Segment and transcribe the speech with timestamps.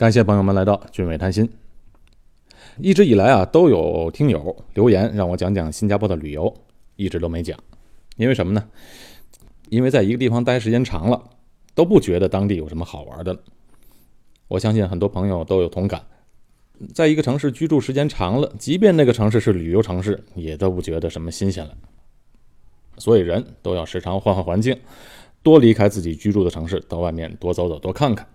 [0.00, 1.46] 感谢朋友们来到俊伟谈心。
[2.78, 6.50] 一直以来啊，都有听友留言让我讲讲新加坡的旅游，
[6.96, 7.58] 一直都没讲，
[8.16, 8.64] 因为什么呢？
[9.68, 11.22] 因为在一个地方待时间长了，
[11.74, 13.40] 都不觉得当地有什么好玩的了。
[14.48, 16.02] 我相信很多朋友都有同感，
[16.94, 21.76] 在一个城市居住时间长了，即便那个城市是旅游城市，也都不觉得什么新鲜了。
[22.96, 24.80] 所以人都要时常换换环境，
[25.42, 28.26] 多离开自己居住的城市，到外面多走走，多看看。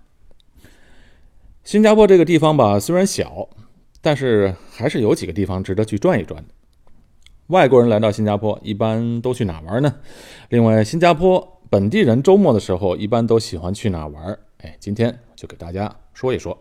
[1.66, 3.50] 新加坡这个地方吧，虽然小，
[4.00, 6.54] 但是还是有几个地方值得去转一转的。
[7.48, 9.96] 外国人来到新加坡，一般都去哪玩呢？
[10.50, 14.38] 另外，新加坡本地人周末的时候，一般都喜欢去哪玩？
[14.60, 16.56] 哎，今天就给大家说一说。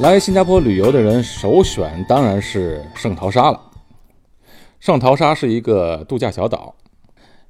[0.00, 3.70] 来新加坡旅游的人首选当然是圣淘沙了。
[4.78, 6.74] 圣淘沙是一个度假小岛，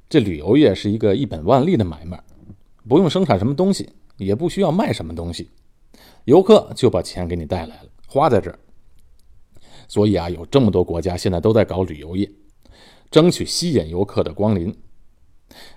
[0.08, 2.20] 这旅游业是一个一本万利的买卖，
[2.89, 5.48] 不用生产什么东西，也不需要卖什么东西，
[6.24, 8.52] 游客就把钱给你带来了，花在这。
[9.86, 12.28] 所以啊，有这么多国家现在都在搞旅游业，
[13.12, 14.77] 争取吸引游客的光临。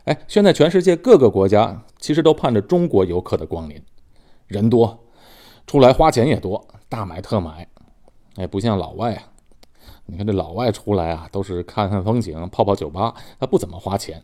[0.06, 3.80] 哎，现在全世界各个国家其实都盼着中国游客的光临，
[4.47, 5.03] 人多。
[5.66, 7.67] 出来花钱也多，大买特买，
[8.36, 9.30] 哎，不像老外啊。
[10.06, 14.22] 你看这老外出来啊，都是看看风景、泡泡酒吧，他不怎么花钱。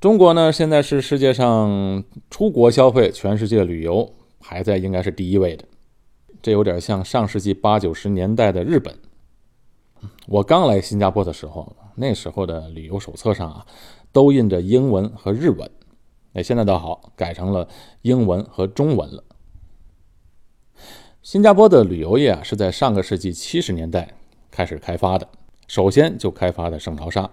[0.00, 5.64] 中国呢，现在是世界上出国消费、全世界旅游排在应该是第一位的。
[6.42, 8.98] 这有点像上世纪八九十年代的日本。
[10.26, 13.66] 我刚来新加坡的时候，那时候的旅游手册上啊，
[14.12, 15.70] 都印着英文和日文。
[16.34, 17.66] 哎，现在倒好，改成了
[18.02, 19.24] 英文和中文了。
[21.24, 24.06] 新加坡的旅游业啊，是在上个世纪七十年代
[24.50, 25.26] 开始开发的。
[25.66, 27.30] 首先就开发的圣淘沙。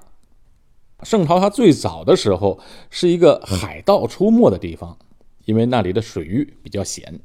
[1.04, 2.58] 圣淘沙最早的时候
[2.90, 4.98] 是一个海盗出没的地方，
[5.44, 7.20] 因为那里的水域比较险，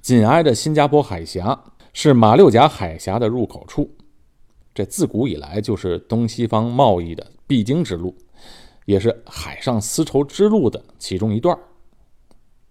[0.00, 1.60] 紧挨着新加坡海峡，
[1.92, 3.90] 是马六甲海峡的入口处。
[4.72, 8.14] 这自古以来就是东西方贸易的必经之路，
[8.84, 11.58] 也是海上丝绸之路的其中一段。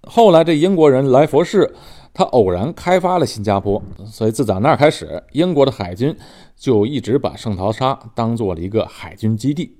[0.03, 1.75] 后来这英国人来佛士。
[2.15, 6.15] 他偶然开发了新加坡，所以自打那儿开始，英国的海军
[6.55, 9.77] 就一直把圣淘沙当做了一个海军基地。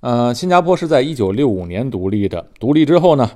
[0.00, 3.30] 呃，新加坡是在一九六五年独立的，独立之后呢，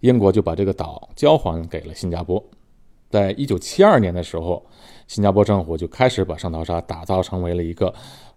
[0.00, 2.42] 英国就把这个岛交还给了新加坡。
[3.08, 4.66] 在一九七二年的时候，
[5.06, 7.94] 新加坡政府就开始把圣淘沙打造成为了一个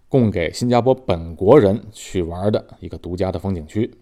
[0.08, 3.92] 供给新加坡本国人去玩的一个独家的风景区。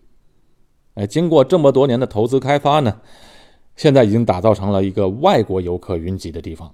[0.96, 3.00] 哎，经过这么多年的投资开发呢。
[3.76, 6.72] 现在已经打造成了一个外国游客云集的地方。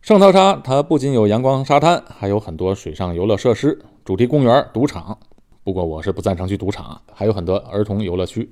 [0.00, 5.16] 圣淘沙它不仅有阳光沙滩，还有很多水上游乐设施、主题公园、赌场。
[5.64, 8.50] 不过我是不赞成去赌场，还有很多儿童游乐区。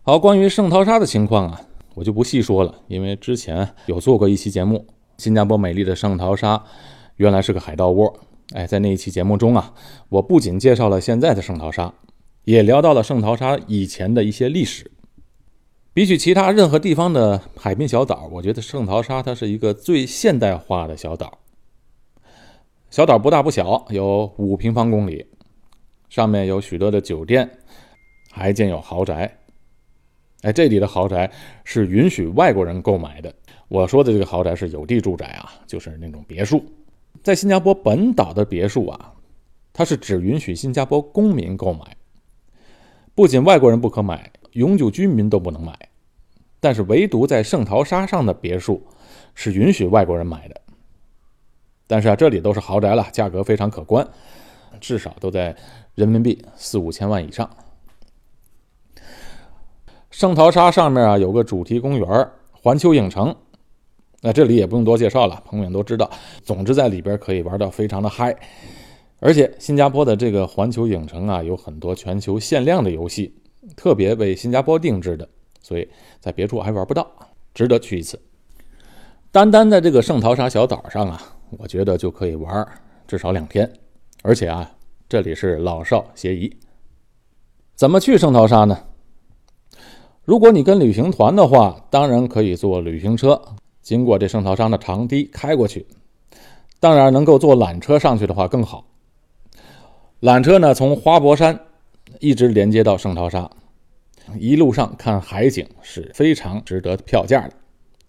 [0.00, 1.60] 好，关于圣淘沙的情况啊，
[1.94, 4.86] 我就不细说了，因为之前有做过一期节目。
[5.18, 6.62] 新加坡美丽的圣淘沙
[7.16, 8.10] 原来是个海盗窝。
[8.54, 9.74] 哎，在那一期节目中啊，
[10.08, 11.92] 我不仅介绍了现在的圣淘沙，
[12.44, 14.90] 也聊到了圣淘沙以前的一些历史。
[15.96, 21.38] 比起其他任何地方的海滨小岛，我觉得圣淘沙它是一个最现代化的小岛。
[22.90, 25.24] 小岛不大不小，有五平方公里，
[26.10, 27.50] 上面有许多的酒店，
[28.30, 29.38] 还建有豪宅。
[30.42, 31.32] 哎，这里的豪宅
[31.64, 33.34] 是允许外国人购买的。
[33.68, 36.62] 我说的这个豪宅是有地住宅啊，就是那种别墅。
[37.22, 39.14] 在新加坡本岛的别墅啊，
[39.72, 41.96] 它是只允许新加坡公民购买，
[43.14, 44.30] 不仅外国人不可买。
[44.56, 45.78] 永久居民都不能买，
[46.60, 48.82] 但是唯独在圣淘沙上的别墅
[49.34, 50.58] 是允许外国人买的。
[51.86, 54.08] 但是啊，这里都是豪宅了，价格非常可观，
[54.80, 55.54] 至少都在
[55.94, 57.48] 人民币四五千万以上。
[60.10, 63.36] 圣淘沙上面啊有个主题公园环球影城，
[64.22, 66.10] 那这里也不用多介绍了，朋友们都知道。
[66.42, 68.34] 总之在里边可以玩到非常的嗨，
[69.20, 73.34] 而且新加坡的这个环球影城啊有很多全球限量的游戏。
[73.74, 75.28] 特别为新加坡定制的，
[75.62, 75.88] 所以
[76.20, 77.10] 在别处还玩不到，
[77.54, 78.20] 值得去一次。
[79.32, 81.20] 单单在这个圣淘沙小岛上啊，
[81.58, 82.66] 我觉得就可以玩
[83.06, 83.70] 至少两天，
[84.22, 84.70] 而且啊，
[85.08, 86.56] 这里是老少皆宜。
[87.74, 88.78] 怎么去圣淘沙呢？
[90.24, 93.40] 如果你跟旅行团的话，当然可以坐旅行车
[93.82, 95.86] 经过这圣淘沙的长堤开过去。
[96.80, 98.86] 当然，能够坐缆车上去的话更好。
[100.20, 101.65] 缆车呢，从花博山。
[102.20, 103.50] 一直连接到圣淘沙，
[104.38, 107.54] 一路上看海景是非常值得票价的，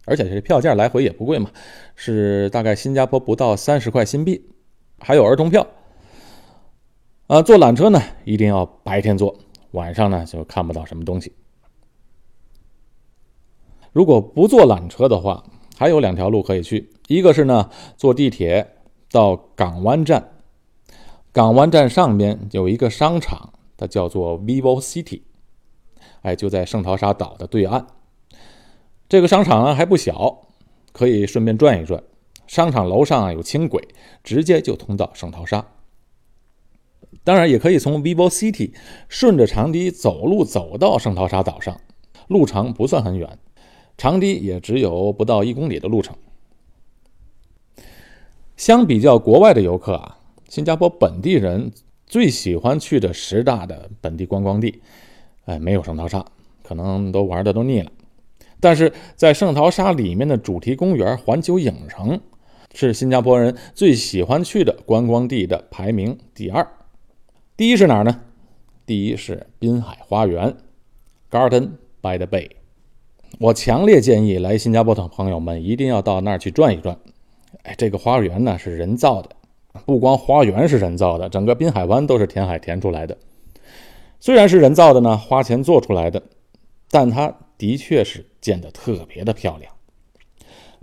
[0.06, 1.52] 而且这票价来回也不贵嘛，
[1.96, 4.50] 是大概新加坡不到三十块新币，
[5.00, 5.68] 还有儿童票。
[7.28, 9.38] 啊，坐缆车呢一定要白天坐，
[9.72, 11.34] 晚上呢就看不到什么东西。
[13.92, 15.44] 如果不坐缆车的话，
[15.76, 18.76] 还有两条路可以去，一个是呢坐地铁
[19.12, 20.30] 到港湾站，
[21.34, 25.22] 港湾站上边有一个商场，它叫做 Vivo City。
[26.24, 27.88] 哎，就在圣淘沙岛的对岸。
[29.08, 30.48] 这个商场啊还不小，
[30.92, 32.04] 可以顺便转一转。
[32.48, 33.88] 商场楼上啊有轻轨，
[34.24, 35.68] 直接就通到圣淘沙。
[37.24, 38.74] 当然，也可以从 Vivo City
[39.08, 41.80] 顺着长堤走路走到圣淘沙岛上，
[42.28, 43.38] 路程不算很远，
[43.98, 46.16] 长堤也只有不到一公里的路程。
[48.56, 50.20] 相比较国外的游客啊，
[50.50, 51.72] 新加坡本地人
[52.08, 54.82] 最喜欢去的十大的本地观光地。
[55.46, 56.26] 哎，没有圣淘沙，
[56.64, 57.92] 可能都玩的都腻了。
[58.60, 62.20] 但是在圣淘沙里面的主题公园环球影城，
[62.74, 66.68] 是新加坡人最喜欢去的观光地的排名第二。
[67.56, 68.22] 第一是哪儿呢？
[68.86, 70.56] 第一是滨海花园
[71.30, 71.72] （Garden
[72.02, 72.50] by the Bay）。
[73.40, 76.98] 我强烈建议来新加坡的朋友们一定要到那儿去转一转。
[77.64, 79.30] 哎，这个花园呢是人造的，
[79.86, 83.18] 不光花园是人造的，整个滨海湾都是填海填出来的。
[84.20, 86.24] 虽然是人造的呢，花钱做出来的，
[86.90, 89.72] 但它的确是建得特别的漂亮。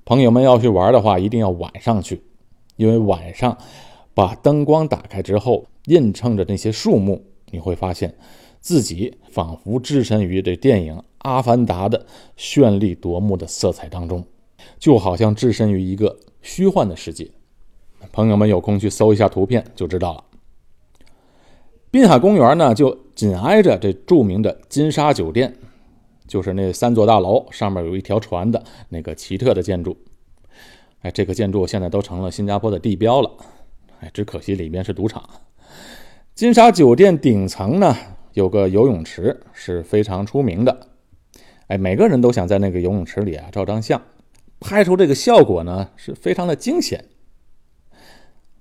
[0.05, 2.23] 朋友们要去玩的话，一定要晚上去，
[2.77, 3.57] 因为晚上
[4.15, 8.15] 把灯光打开之后，映衬着那些树木，你会发现
[8.61, 12.07] 自己仿佛置身于这电影《阿凡达》的
[12.39, 14.25] 绚丽夺目的色彩当中，
[14.79, 17.31] 就好像置身于一个虚幻的世界。
[18.13, 20.25] 朋友们有空去搜一下图片就知道了。
[21.91, 25.57] 滨海公园呢，就紧挨着这著名的金沙酒店，
[26.27, 29.97] 就是那三座大楼上面有一条船的那个奇特的建筑。
[31.03, 33.31] 哎，这个建筑现在都成了新加坡的地标了。
[34.01, 35.23] 哎，只可惜里面是赌场。
[36.35, 37.97] 金沙酒店顶层呢
[38.33, 40.89] 有个游泳池，是非常出名的。
[41.69, 44.03] 哎，每个人都想在那个游泳池里啊照张相，
[44.59, 47.05] 拍出这个效果呢是非常的惊险。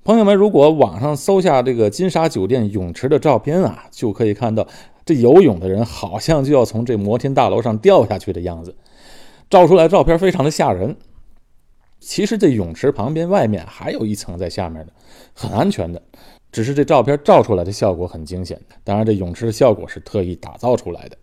[0.04, 4.68] 朋友们，如果网上搜下这个金沙酒店泳池的照片啊，就可以看到
[5.06, 8.76] 这游泳的人好像就要从这摩天大楼上掉下去的样子，
[9.50, 10.98] 照出来照片非常的吓人。
[12.02, 14.92] 其实这泳池旁边外面还有一层在下面的，
[15.34, 16.02] 很安全的，
[16.52, 18.60] 只是这照片照出来的效果很惊险。
[18.84, 21.18] 当然，这泳池的效果是特意打造出来的。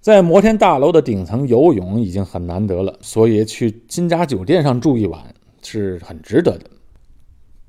[0.00, 5.22] 在摩天大楼的顶层游泳已经很难得了，所以去金沙酒店上住一晚
[5.62, 6.64] 是很值得的。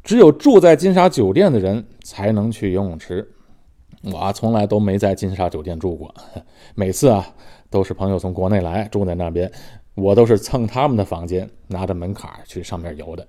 [0.04, 3.28] 只有住在金沙酒店的人才能去游泳池。
[4.04, 6.14] 我从来都没在金沙酒店住过，
[6.74, 7.36] 每次啊
[7.70, 9.52] 都是朋友从国内来住在那边，
[9.94, 13.28] 我都是蹭他们的房间，拿着门卡去上面游的。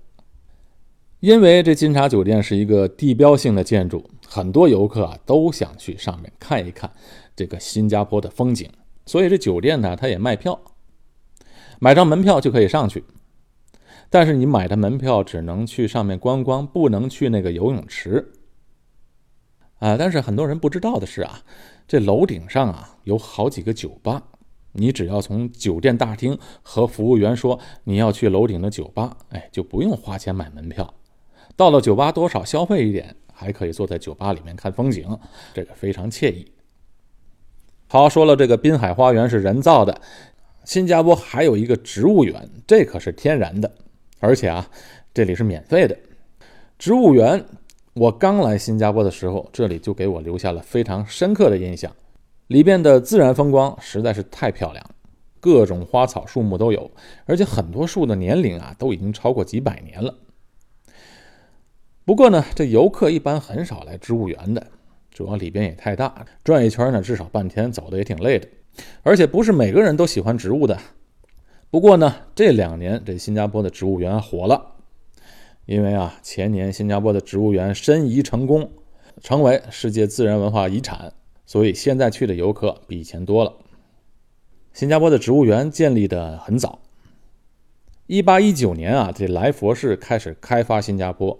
[1.21, 6.91] 因为这金沙酒店是一个地标性的建筑，很多游客啊都想去上面看一看
[7.37, 8.69] 这个新加坡的风景，
[9.05, 10.59] 所以这酒店呢它也卖票，
[11.79, 13.05] 买张门票就可以上去。
[14.13, 18.31] 但是你买的门票只能去上面观光，不能去那个游泳池。
[19.79, 21.41] 啊，但是很多人不知道的是啊，
[21.89, 24.23] 这楼顶上啊有好几个酒吧，
[24.73, 30.93] 你只要从酒店大厅和服务员说你要去楼顶的酒吧，哎，就不用花钱买门票。
[31.57, 35.19] 到了酒吧多少消费一点，还可以坐在酒吧里面看风景，
[35.55, 36.53] 这个非常惬意。
[37.89, 39.99] 好，说了这个滨海花园是人造的，
[40.67, 43.73] 新加坡还有一个植物园，这可是天然的。
[44.23, 44.65] 而且啊，
[45.13, 45.99] 这里是免费的。
[46.79, 47.45] 植物园，
[47.93, 51.91] 我刚来新加坡的时候，这里就给我留下了非常深刻的印象。
[52.47, 54.91] 里边的自然风光实在是太漂亮，
[55.41, 56.89] 各种花草树木都有，
[57.27, 60.15] 而且很多树的年龄啊都已经超过几百年了。
[62.05, 64.65] 不过呢，这游客一般很少来植物园的，
[65.11, 68.47] 主要里边也太大，转一圈呢至少半天，走的也挺累的。
[69.03, 70.79] 而且不是每个人都喜欢植物的。
[71.73, 74.75] 不过呢，这两年这新加坡的植物园火了，
[75.65, 78.71] 因为啊，前年新加坡的植物园申遗成功，
[79.23, 81.15] 成为世界自然文化遗产，
[81.47, 83.55] 所以现在去的游客比以前多了。
[84.75, 86.81] 新加坡的植物园建立的很早，
[88.07, 91.39] 一八一九年啊，这莱佛士开始开发新加坡，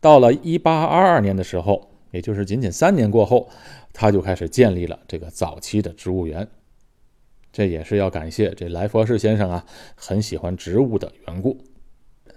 [0.00, 3.48] 到了一八二二年的时候，也就是仅仅三年过后，
[3.92, 6.46] 他就开始建立了这个早期的植物园。
[7.52, 11.58] 这也是要感谢这莱佛士先生啊，很喜欢植物的缘故。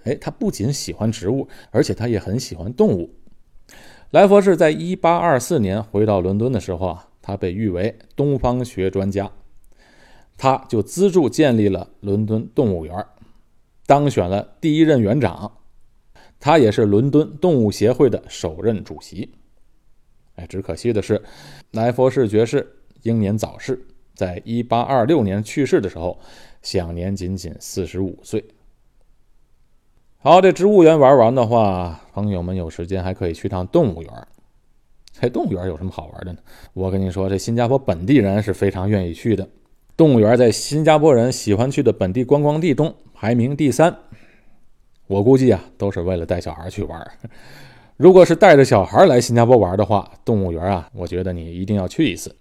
[0.04, 3.10] 哎，他不仅喜欢植物，而且他也很喜欢动物。
[4.10, 9.32] 莱佛士在1824年回到伦敦的时候啊，他被誉为东方学专家，
[10.36, 13.06] 他就资助建立了伦敦动物园，
[13.86, 15.58] 当选了第一任园长。
[16.38, 19.32] 他也是伦敦动物协会的首任主席。
[20.34, 21.22] 哎，只可惜的是，
[21.70, 23.80] 莱佛士爵士英年早逝，
[24.14, 26.18] 在一八二六年去世的时候，
[26.62, 28.44] 享年仅仅四十五岁。
[30.18, 34.10] 好，这植物园玩完的话，朋友们有时间还可以去趟动物园。
[35.12, 36.38] 这动物园有什么好玩的呢？
[36.72, 39.48] 我跟你说，这新加坡本地人是非常愿意去的。
[39.96, 43.96] 动物园在新加坡人喜欢去的本地观光地中排名第三。
[45.06, 47.10] 我估计啊，都是为了带小孩去玩。
[47.96, 52.34] 如果是带着小孩来新加坡玩的话，动物园啊，我觉得你一定要去一次。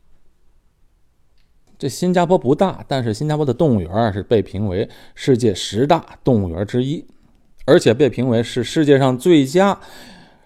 [1.83, 7.05] 这新加坡不大，但是新加坡的动物园是被评为世界十大动物园之一，
[7.65, 9.77] 而且被评为是世界上最佳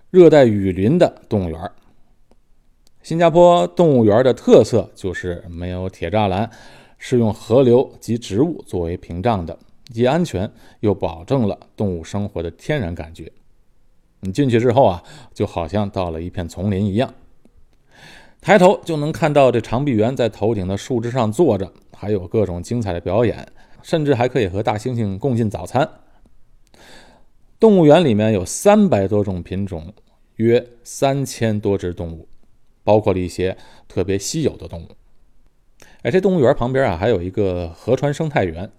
[0.09, 1.71] 热带雨林的动物园。
[3.03, 6.49] 新加坡动物园的特色就是没有铁栅栏，
[6.97, 9.59] 是用河流及植物作为屏障的。
[9.93, 13.31] 既安全又保证了动物生活的天然感觉。
[14.21, 15.03] 你进去之后啊，
[15.35, 17.13] 就好像到了一片丛林一样。
[18.41, 23.45] 抬头就能看到这长臂猿在头顶的树枝上坐着，还有各种精彩的表演，
[23.81, 25.89] 甚至还可以和大猩猩共进早餐。
[27.59, 29.93] 动物园里面有三百多种品种，
[30.35, 32.27] 约三千多只动物，
[32.83, 34.87] 包括了一些特别稀有的动物。
[36.03, 38.69] 哎，这动物园旁边啊，还有一个河川生态园。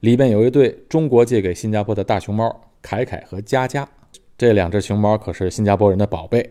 [0.00, 3.88] 里面有一对中国借给新加坡的大熊猫凯凯和佳佳，
[4.36, 6.50] 这两只熊猫可是新加坡人的宝贝。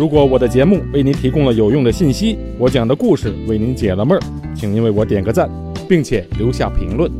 [0.00, 5.46] 如果我的节目为您提供了有用的信息，我讲的故事为您解了闷儿，请您为我点个赞，
[5.86, 7.12] 并且留下评论。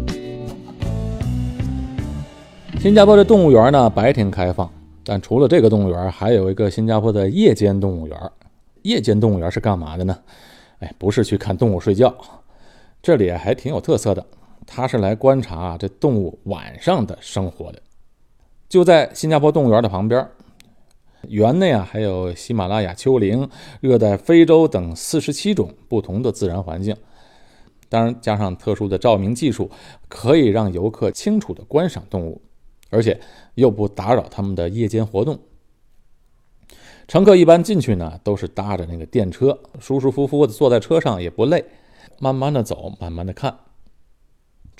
[2.78, 4.66] 新加坡的动物园呢，白天开放，
[5.04, 8.18] 但除了这个动物园，还有一个新加坡的夜间动物园。
[8.80, 10.16] 夜间动物园是干嘛的呢？
[10.78, 12.14] 哎，不是去看动物睡觉。
[13.02, 14.24] 这里还挺有特色的，
[14.66, 17.82] 它是来观察这动物晚上的生活的。
[18.70, 20.26] 就在新加坡动物园的旁边，
[21.28, 23.48] 园内啊还有喜马拉雅丘陵、
[23.80, 26.96] 热带非洲等四十七种不同的自然环境。
[27.88, 29.70] 当然，加上特殊的照明技术，
[30.08, 32.40] 可以让游客清楚地观赏动物，
[32.88, 33.20] 而且
[33.54, 35.38] 又不打扰他们的夜间活动。
[37.08, 41.64] 乘客一般进去呢，都是搭着那个电车，舒舒服服地坐在车上，也不累。
[42.20, 43.58] 慢慢的走，慢慢的看。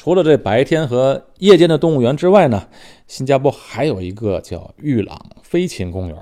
[0.02, 2.66] 除了这白天和夜间的动物园之外呢，
[3.06, 6.16] 新加坡还有一个叫玉朗飞禽公园。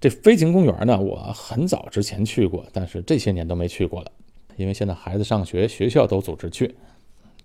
[0.00, 4.10] 这飞禽公园呢，我很早之前去过，但是这些年都没去过了，
[4.56, 6.74] 因为现在孩子上学，学校都组织去。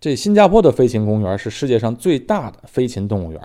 [0.02, 3.40] 这新加坡的飞禽公园是世界上最大的飞禽动物园，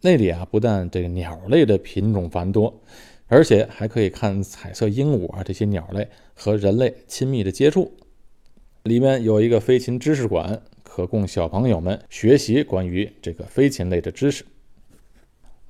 [0.00, 2.80] 那里啊不但这个鸟类的品种繁多，
[3.26, 7.92] 而且还可以看彩色鹦鹉啊这些鸟类和人类亲密的接触。
[8.84, 10.62] 里面有一个飞禽知识馆，
[10.94, 14.46] 可供小朋友们学习关于这个飞禽类的知识。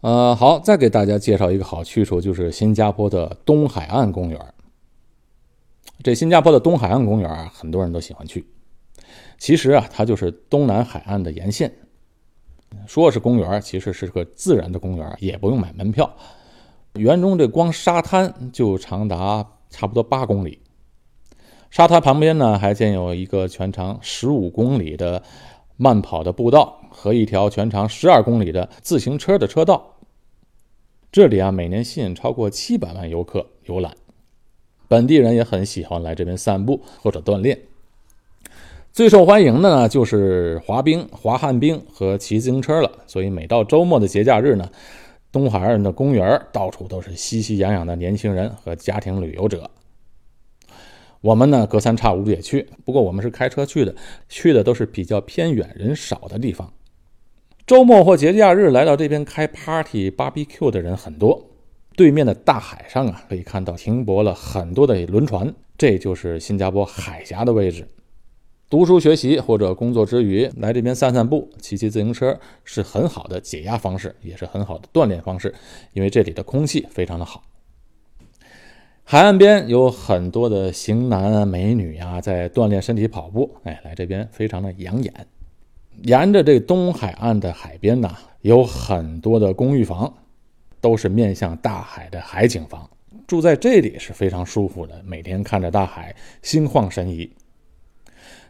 [0.02, 4.38] 呃，好，再给大家介绍一个好去处，就是新加坡的东海岸公园。
[6.02, 8.44] 这新加坡的东海岸公园啊，很多人都喜欢去。
[9.38, 11.72] 其实啊，它就是东南海岸的沿线。
[12.86, 16.14] 说是公园，其实是个自然的公园，也不用买门票。
[16.96, 20.60] 园中这光沙滩就长达差不多八公里。
[21.74, 25.20] 沙滩旁边呢，还建有一个全长十五公里的
[25.76, 29.96] 慢跑的步道和一条全长十二公里的自行车的车道。
[31.10, 33.92] 这里啊，每年吸引超过七百万游客游览，
[34.86, 37.58] 本地人也很喜欢来这边散步或者锻炼。
[38.92, 42.88] 最受欢迎的呢，就是滑冰、滑旱冰和骑自行车了。
[43.08, 44.70] 所以每到周末的节假日呢，
[45.32, 49.68] 东海岸的公园到处都是熙熙攘攘的年轻人和家庭旅游者。
[51.24, 53.94] 我们呢隔三差五也去，不过我们是开车去的，
[54.28, 56.70] 去的都是比较偏远、人少的地方。
[57.66, 61.50] 周末或节假日来到这边开 party、barbecue 的人很多。
[61.96, 67.88] 对面的大海上啊，可以看到停泊了很多的轮船，这就是新加坡海峡的位置。
[68.68, 75.54] 读书学习或者工作之余来这边散散步、骑骑自行车是很好的解压方式，也是很好的锻炼方式，
[75.94, 77.42] 因为这里的空气非常的好。
[79.06, 83.54] 海岸边有很多的型男啊、美女啊，在锻炼身体跑步。
[83.64, 85.12] 哎，来这边非常的养眼。
[86.04, 90.10] 沿着这东海岸的海边呢，有很多的公寓房，
[90.80, 92.88] 都是面向大海的海景房。
[93.26, 97.30] 住在这里是非常舒服的，每天看着大海，心旷神怡。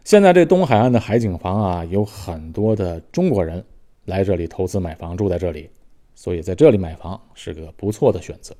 [0.05, 3.63] 现在这东海岸的海景房啊，有很多的中国人
[4.05, 5.69] 来这里投资买房，住在这里，
[6.15, 8.55] 所以在这里买房是个不错的选择。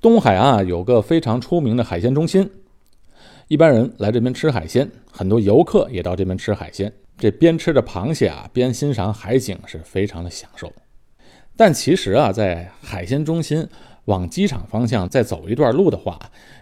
[0.00, 2.50] 东海岸有个非常出名的海鲜中心，
[3.48, 6.92] 一般人来这边吃海鲜，很多游客也到这边吃海鲜。
[7.18, 10.70] 这边吃着螃蟹啊，边欣赏海景，是非常的享受。
[11.56, 13.66] 但其实啊，在海鲜中心
[14.04, 16.18] 往机场方向再走一段路的话，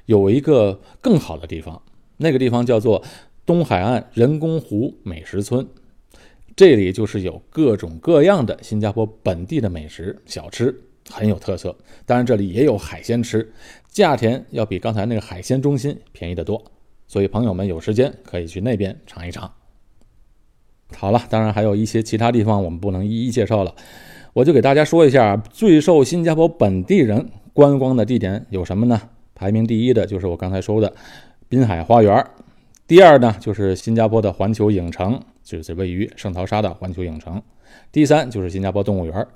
[0.06, 1.82] 有一个更好的地方，
[2.18, 3.02] 那个地方叫做
[3.44, 5.66] 东海岸人工湖美食村。
[6.54, 10.72] 这里就是有各种各样的新加坡本地的美食小吃，
[11.10, 11.76] 很有特色。
[12.06, 13.52] 当然，这里也有海鲜吃，
[13.88, 16.64] 价钱要比刚才那个海鲜中心便宜得多。
[17.06, 19.52] 所以，朋友们有时间可以去那边尝一尝。
[20.96, 23.74] 好了，当然还有一些其他地方我们不能一一介绍了，
[24.32, 29.00] 我就给大家说一下最受新加坡本地人观光的地点有什么呢？
[29.34, 30.94] 排名第一的就是我刚才说的
[31.48, 32.26] 滨海花园，
[32.86, 35.20] 第二呢就是新加坡的环球影城。
[35.44, 37.42] 就是位于圣淘沙的环球影城，
[37.92, 39.26] 第三就是新加坡动物园，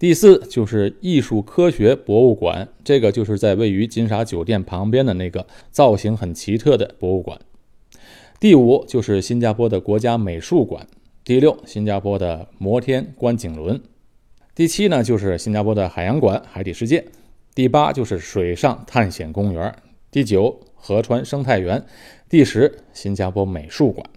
[0.00, 7.38] 第四就是艺术科学博物馆，这个就是在位于金沙酒店旁边的那个造型很奇特的博物馆，
[8.40, 10.86] 第五就是新加坡的国家美术馆，
[11.22, 13.78] 第六新加坡的摩天观景轮，
[14.54, 17.04] 第七呢就是新加坡的海洋馆海底世界，
[17.54, 19.74] 第八就是水上探险公园，
[20.10, 21.84] 第九河川生态园，
[22.26, 24.08] 第十新加坡美术馆。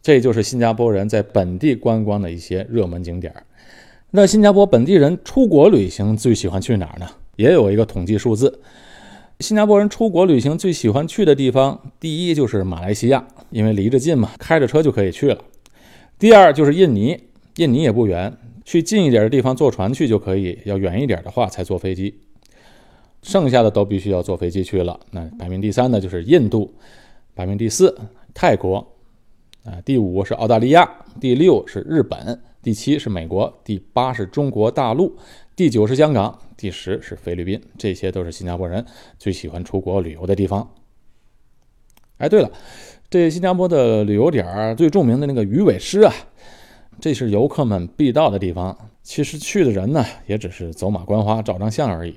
[0.00, 3.34] 这就是新加坡人在本地观光的一些热门景点
[4.16, 7.06] 那新加坡本地人出国旅行最喜欢去哪儿呢？
[7.34, 8.60] 也有一个统计数字，
[9.40, 15.38] 新加坡人出国旅行最喜欢去的地方，第一就是马来西亚，因为离着近嘛，开着车就可以去了。
[16.16, 17.24] 第二就是印尼，
[17.56, 18.32] 印尼也不远，
[18.64, 22.14] 去近一点的地方坐船去就可以，要远一点的话才坐飞机。
[23.24, 25.00] 剩下的都必须要坐飞机去了。
[25.10, 26.72] 那排名第三的就是印度，
[27.34, 27.98] 排名第四
[28.32, 28.92] 泰国。
[29.64, 30.88] 啊，第五是澳大利亚，
[31.20, 35.18] 第六是日本，第七是美国，第八是中国大陆，
[35.54, 37.60] 第九是香港，第十是菲律宾。
[37.76, 38.82] 这些都是新加坡人
[39.18, 40.72] 最喜欢出国旅游的地方。
[42.16, 42.50] 哎，对了，
[43.10, 46.14] 这新加坡的旅游点最著名的那个鱼尾狮啊，
[46.98, 48.74] 这是游客们必到的地方。
[49.02, 52.16] 其实去的人呢，也只是走马观花、照张相而已。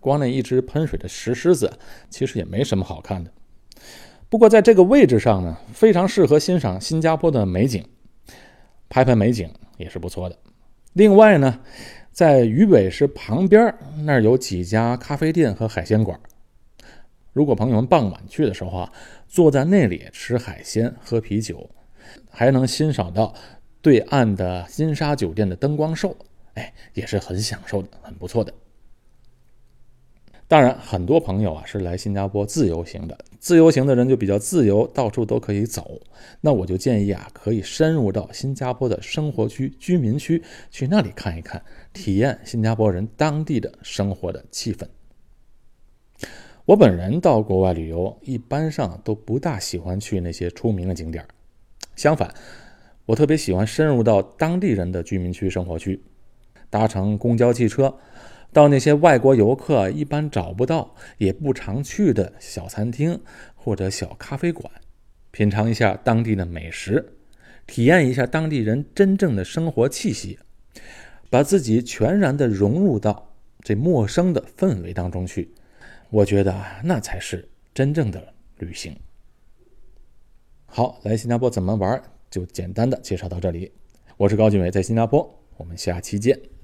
[0.00, 1.72] 光那一只喷水的石狮子，
[2.10, 3.30] 其实也没什么好看的。
[4.28, 7.84] 不过在这个位置上呢，非常适合欣赏新加坡的美景，
[8.88, 10.36] 拍拍美景也是不错的。
[10.92, 11.60] 另外呢，
[12.10, 16.18] 在鱼尾狮旁边那儿有几家咖啡店和海鲜馆。
[17.32, 18.92] 如果朋友们傍晚去的时候啊，
[19.28, 21.68] 坐在那里吃海鲜、喝啤酒，
[22.30, 23.34] 还能欣赏到
[23.82, 26.16] 对岸的金沙酒店的灯光秀，
[26.54, 28.52] 哎，也是很享受的，很不错的。
[30.48, 33.18] 当然，很多朋友啊是来新加坡自由行的。
[33.40, 36.00] 自由行的人就比较自由，到处都可以走。
[36.40, 41.60] 那我就建议啊，可以深入到新加坡的生活区、居民区，去那里看一看，
[41.92, 44.86] 体验新加坡人当地的生活的气氛。
[46.64, 51.26] 我本人到国外旅游，一般上都不大喜欢去那些出名的景点
[51.96, 52.32] 相反，
[53.04, 56.00] 我特别喜欢深入到当地人的居民区、生活区，
[56.70, 57.92] 搭乘公交汽车。
[58.56, 63.20] 到那些外国游客一般找不到、也不常去的小餐厅
[63.54, 64.72] 或者小咖啡馆，
[65.30, 67.18] 品尝一下当地的美食，
[67.66, 70.38] 体验一下当地人真正的生活气息，
[71.28, 75.52] 把自己全然的融入到这陌生的氛围当中去。
[76.08, 78.98] 我觉得那才是真正的旅行。
[80.64, 83.70] 好，来新加坡怎么玩，就简单的介绍到这里。
[84.16, 86.55] 我是高俊伟，在新加坡，我们下期见。